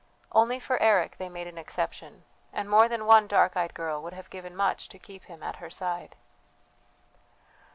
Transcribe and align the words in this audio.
Only 0.31 0.59
for 0.59 0.81
Eric 0.81 1.17
they 1.17 1.29
made 1.29 1.45
an 1.45 1.59
exception, 1.59 2.23
and 2.51 2.67
more 2.67 2.89
than 2.89 3.05
one 3.05 3.27
dark 3.27 3.55
eyed 3.55 3.75
girl 3.75 4.01
would 4.01 4.13
have 4.13 4.31
given 4.31 4.55
much 4.55 4.89
to 4.89 4.97
keep 4.97 5.25
him 5.25 5.43
at 5.43 5.57
her 5.57 5.69
side. 5.69 6.15